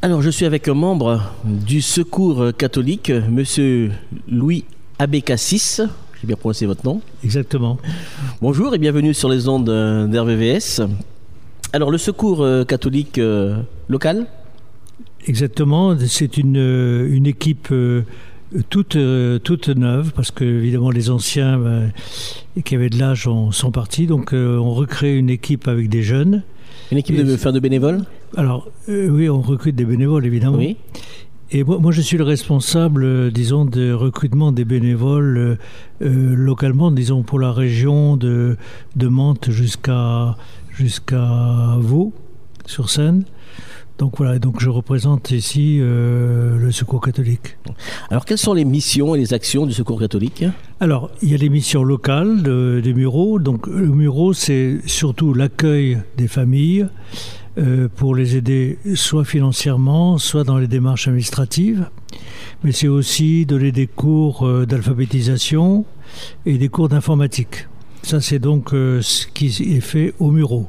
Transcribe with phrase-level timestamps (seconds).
[0.00, 3.90] Alors, je suis avec un membre du Secours catholique, Monsieur
[4.28, 4.64] Louis
[5.00, 5.80] Abécassis.
[6.20, 7.00] J'ai bien prononcé votre nom.
[7.24, 7.78] Exactement.
[8.40, 10.82] Bonjour et bienvenue sur les ondes d'RVVS.
[11.72, 14.28] Alors, le Secours catholique euh, local?
[15.26, 15.96] Exactement.
[16.06, 18.02] C'est une, euh, une équipe euh,
[18.70, 18.96] toute,
[19.42, 21.90] toute neuve parce que, évidemment, les anciens
[22.64, 24.06] qui avaient de l'âge sont partis.
[24.06, 26.44] Donc, on recrée une équipe avec des jeunes.
[26.90, 28.02] Une équipe de, faire de bénévoles
[28.36, 30.58] Alors, oui, on recrute des bénévoles, évidemment.
[30.58, 30.76] Oui.
[31.50, 35.58] Et moi, moi, je suis le responsable, euh, disons, de recrutement des bénévoles euh,
[36.02, 38.58] euh, localement, disons, pour la région de,
[38.96, 40.36] de Mantes jusqu'à
[40.70, 42.12] jusqu'à Vaud,
[42.66, 43.24] sur Seine.
[43.98, 47.58] Donc voilà, donc je représente ici le Secours catholique.
[48.10, 50.44] Alors quelles sont les missions et les actions du Secours catholique?
[50.80, 53.38] Alors il y a les missions locales des Mureaux.
[53.40, 56.86] Donc le Mureau, c'est surtout l'accueil des familles,
[57.58, 61.88] euh, pour les aider soit financièrement, soit dans les démarches administratives.
[62.62, 65.84] Mais c'est aussi donner des cours euh, d'alphabétisation
[66.46, 67.66] et des cours d'informatique.
[68.02, 70.68] Ça, c'est donc euh, ce qui est fait au Muro.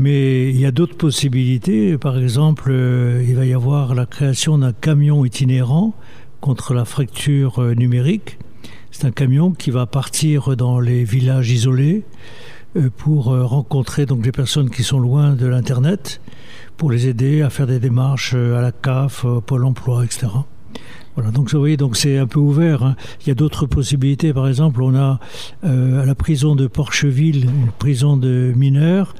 [0.00, 1.98] Mais il y a d'autres possibilités.
[1.98, 5.92] Par exemple, il va y avoir la création d'un camion itinérant
[6.40, 8.38] contre la fracture numérique.
[8.92, 12.04] C'est un camion qui va partir dans les villages isolés
[12.76, 16.20] euh, pour euh, rencontrer donc les personnes qui sont loin de l'internet,
[16.76, 20.26] pour les aider à faire des démarches euh, à la CAF, au Pôle Emploi, etc.
[21.14, 22.82] Voilà, donc vous voyez, donc c'est un peu ouvert.
[22.82, 22.96] Hein.
[23.22, 24.32] Il y a d'autres possibilités.
[24.32, 25.18] Par exemple, on a
[25.62, 29.14] à la prison de Porcheville, une prison de mineurs,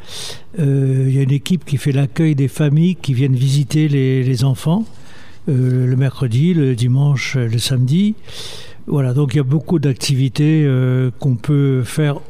[0.59, 4.85] il y a une équipe qui fait l'accueil des familles qui viennent visiter les, enfants
[5.47, 8.15] le mercredi, le dimanche, le samedi.
[8.87, 10.69] Voilà, donc il y a beaucoup d'activités
[11.19, 12.21] qu'on peut faire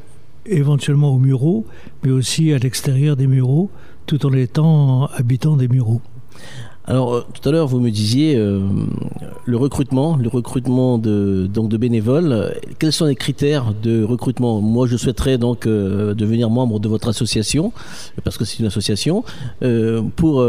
[0.48, 1.66] éventuellement aux Mureaux,
[2.02, 3.70] mais aussi à l'extérieur des Mureaux,
[4.06, 6.00] tout en étant habitant des Mureaux.
[6.88, 8.60] Alors euh, tout à l'heure vous me disiez euh,
[9.44, 12.54] le recrutement, le recrutement de donc de bénévoles.
[12.78, 14.62] Quels sont les critères de recrutement?
[14.62, 17.74] Moi je souhaiterais donc euh, devenir membre de votre association
[18.24, 19.22] parce que c'est une association.
[20.16, 20.44] pour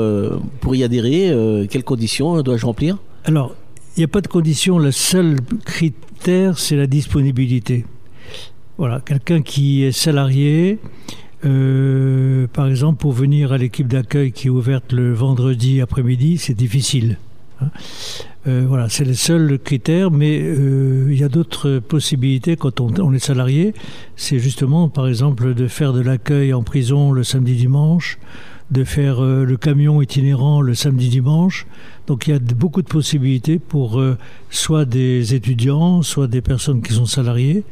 [0.62, 2.98] pour y adhérer, quelles conditions dois-je remplir?
[3.26, 3.54] Alors
[3.98, 4.80] il n'y a pas de condition.
[4.80, 5.36] Le seul
[5.66, 7.86] critère c'est la disponibilité.
[8.78, 10.80] Voilà, quelqu'un qui est salarié,
[11.46, 16.54] euh, par exemple, pour venir à l'équipe d'accueil qui est ouverte le vendredi après-midi, c'est
[16.54, 17.18] difficile.
[17.62, 17.70] Hein.
[18.48, 23.14] Euh, voilà, c'est le seul critère, mais euh, il y a d'autres possibilités quand on,
[23.14, 23.74] est salarié.
[24.16, 28.18] C'est justement, par exemple, de faire de l'accueil en prison le samedi-dimanche,
[28.72, 31.68] de faire le camion itinérant le samedi-dimanche.
[32.08, 34.02] Donc il y a beaucoup de possibilités pour
[34.52, 37.64] soit des étudiants, soit des personnes qui sont salariées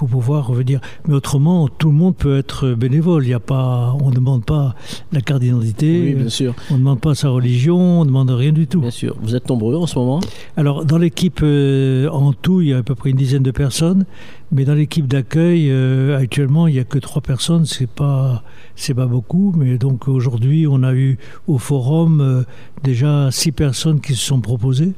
[0.00, 0.80] pour pouvoir revenir.
[1.06, 3.26] Mais autrement, tout le monde peut être bénévole.
[3.26, 4.74] Il y a pas, on ne demande pas
[5.12, 6.00] la carte d'identité.
[6.00, 6.54] Oui, bien sûr.
[6.70, 8.80] On ne demande pas sa religion, on ne demande rien du tout.
[8.80, 9.14] Bien sûr.
[9.20, 10.20] Vous êtes nombreux en ce moment
[10.56, 13.50] Alors, dans l'équipe, euh, en tout, il y a à peu près une dizaine de
[13.50, 14.06] personnes.
[14.52, 17.66] Mais dans l'équipe d'accueil, euh, actuellement, il n'y a que trois personnes.
[17.66, 18.42] C'est pas,
[18.76, 19.52] c'est pas beaucoup.
[19.54, 22.42] Mais donc, aujourd'hui, on a eu au forum euh,
[22.82, 24.94] déjà six personnes qui se sont proposées.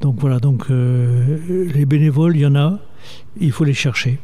[0.00, 2.78] Donc voilà, donc les bénévoles, il y en a
[3.40, 4.18] il faut les chercher.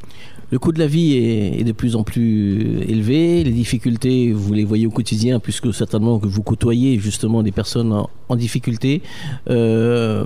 [0.50, 3.42] Le coût de la vie est, de plus en plus élevé.
[3.42, 7.92] Les difficultés, vous les voyez au quotidien, puisque certainement que vous côtoyez justement des personnes
[8.28, 9.02] en, difficulté.
[9.50, 10.24] Euh,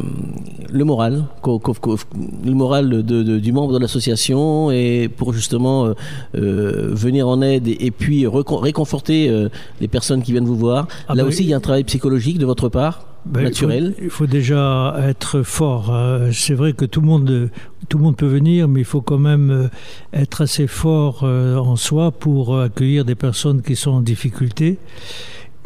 [0.71, 5.95] le moral, le moral du membre de l'association, et pour justement euh,
[6.35, 9.31] euh, venir en aide et, puis réconforter
[9.81, 10.89] les personnes qui viennent vous voir.
[11.09, 13.07] Ah Là bah aussi, il y a un travail psychologique de votre part.
[13.25, 13.95] Ben, naturel.
[14.01, 15.93] Il faut, déjà être fort.
[15.93, 16.31] Hein.
[16.33, 17.51] C'est vrai que tout le monde,
[17.89, 19.69] tout le monde peut venir, mais il faut quand même euh,
[20.13, 24.79] être assez fort euh, en soi pour accueillir des personnes qui sont en difficulté.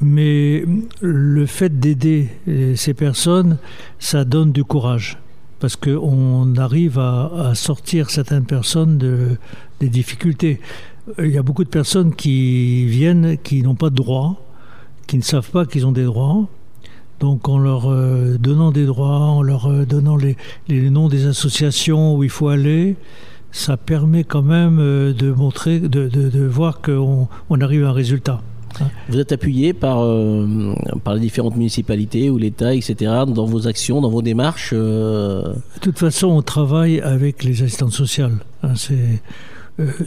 [0.00, 0.64] Mais
[1.00, 3.58] le fait d'aider euh, ces personnes,
[4.00, 5.18] ça donne du courage.
[5.60, 9.36] Parce qu'on arrive à, sortir certaines personnes de,
[9.78, 10.58] des difficultés.
[11.18, 14.42] Il y a beaucoup de personnes qui viennent, qui n'ont pas de droits,
[15.06, 16.48] qui ne savent pas qu'ils ont des droits,
[17.20, 20.36] donc en leur euh, donnant des droits, en leur euh, donnant les,
[20.68, 22.96] noms des associations où il faut aller,
[23.52, 28.40] ça permet quand même euh, de montrer, de, voir qu'on on arrive à un résultat.
[29.10, 29.98] Vous êtes appuyé par,
[31.04, 32.94] par les différentes municipalités ou l'État, etc.,
[33.26, 38.38] dans vos actions, dans vos démarches De toute façon, on travaille avec les assistantes sociales.
[38.62, 38.72] Hein.
[38.74, 39.20] c'est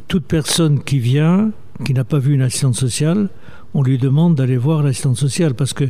[0.07, 1.51] toute personne qui vient,
[1.85, 3.29] qui n'a pas vu une assistante sociale,
[3.75, 5.83] on lui demande d'aller voir l'assistante sociale parce que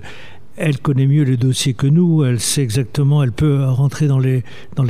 [0.57, 4.43] elle connaît mieux les dossiers que nous, elle sait exactement, elle peut rentrer dans les,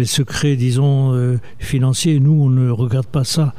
[0.06, 2.20] secrets, disons, euh, financiers.
[2.20, 3.54] Nous, on ne regarde pas ça,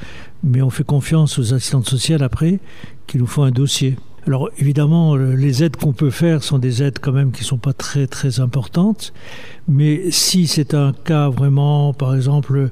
[0.45, 2.61] mais on fait confiance aux assistantes sociales après
[3.07, 3.97] qui nous font un dossier.
[4.27, 7.59] Alors évidemment, les aides qu'on peut faire sont des aides quand même qui ne sont
[7.59, 9.13] pas très très importantes,
[9.69, 12.71] mais si c'est un cas vraiment, par exemple,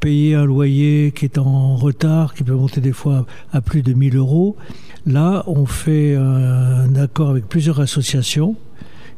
[0.00, 3.92] payer un loyer qui est en retard, qui peut monter des fois à plus de
[3.92, 4.56] 1000 euros,
[5.06, 8.56] là on fait un accord avec plusieurs associations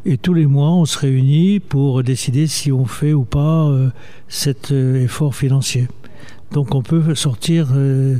[0.04, 3.90] et tous les mois, on se réunit pour décider si on fait ou pas euh,
[4.26, 5.86] cet euh, effort financier.
[6.50, 8.16] Donc on peut sortir euh,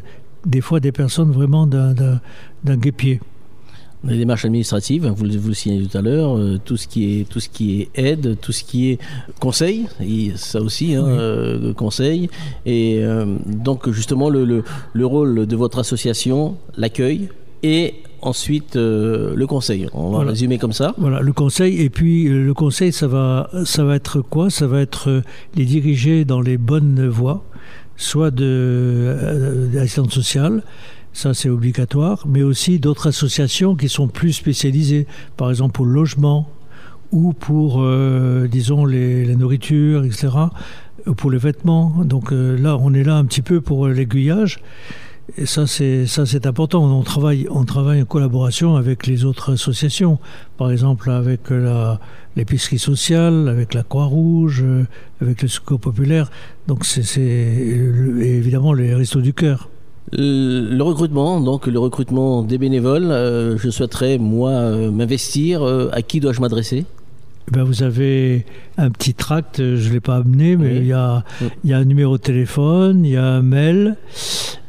[0.47, 2.20] des fois des personnes vraiment d'un
[2.76, 3.20] guépier.
[4.05, 7.38] Les démarches administratives, vous, vous le signez tout à l'heure, tout ce qui est tout
[7.38, 8.99] ce qui est aide, tout ce qui est
[9.38, 12.29] conseil, et ça aussi, hein, conseil.
[12.67, 13.00] Et
[13.47, 17.29] donc justement le, le, le rôle de votre association, l'accueil
[17.62, 19.88] et ensuite euh, le conseil.
[19.93, 20.94] On va résumer comme ça.
[20.97, 21.81] Voilà, le conseil.
[21.81, 24.49] Et puis euh, le conseil, ça va, ça va être quoi?
[24.49, 25.23] Ça va être euh,
[25.56, 27.44] les diriger dans les bonnes voies,
[27.97, 30.62] soit de d'assistance sociale,
[31.12, 35.06] ça c'est obligatoire, mais aussi d'autres associations qui sont plus spécialisées,
[35.37, 36.49] par exemple pour le logement
[37.11, 37.87] ou pour,
[38.49, 40.31] disons, les, la nourriture, etc.,
[41.06, 41.93] ou pour les vêtements.
[42.05, 44.62] Donc là, on est là un petit peu pour l'aiguillage.
[45.38, 46.84] Et ça, c'est ça, c'est important.
[46.84, 50.19] On travaille, on travaille en collaboration avec les autres associations.
[50.58, 52.00] Par exemple, avec la
[52.37, 54.64] l'épicerie sociale, avec la Croix-Rouge,
[55.20, 56.31] avec le Secours populaire.
[56.67, 59.69] Donc, c'est évidemment les restos du cœur.
[60.12, 65.62] Le recrutement, donc le recrutement des bénévoles, euh, je souhaiterais moi euh, m'investir.
[65.62, 66.85] Euh, à qui dois-je m'adresser?
[67.50, 68.47] Ben vous avez
[68.79, 71.25] un petit tract, je ne l'ai pas amené, mais il, y a,
[71.65, 73.97] il y a un numéro de téléphone, il y a un mail.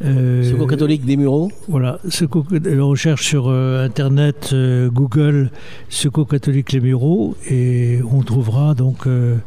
[0.03, 5.51] Euh, Secours catholique des Mureaux Voilà, secours, on recherche sur euh, Internet, euh, Google,
[5.89, 9.37] Secours catholique les Mureaux, et on trouvera donc euh,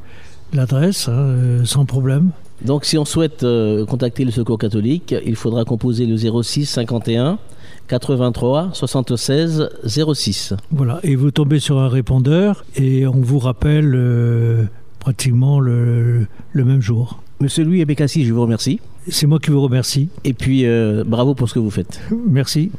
[0.54, 2.30] l'adresse hein, sans problème.
[2.64, 3.44] Donc si on souhaite
[3.86, 7.38] contacter le Secours catholique, il faudra composer le 06 51
[7.88, 10.54] 83 76 06.
[10.70, 14.64] Voilà, et vous tombez sur un répondeur et on vous rappelle euh,
[14.98, 17.22] pratiquement le, le, même jour.
[17.40, 18.80] Monsieur Louis Abekassi, je vous remercie.
[19.08, 20.08] C'est moi qui vous remercie.
[20.24, 22.00] Et puis, euh, bravo pour ce que vous faites.
[22.28, 22.70] Merci.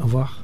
[0.00, 0.38] Au revoir.